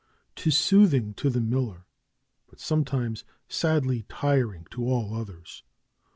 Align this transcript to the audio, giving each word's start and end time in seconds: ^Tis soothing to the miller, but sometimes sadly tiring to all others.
^Tis 0.35 0.53
soothing 0.57 1.13
to 1.13 1.29
the 1.29 1.39
miller, 1.39 1.85
but 2.47 2.59
sometimes 2.59 3.23
sadly 3.47 4.03
tiring 4.09 4.65
to 4.71 4.83
all 4.83 5.13
others. 5.13 5.63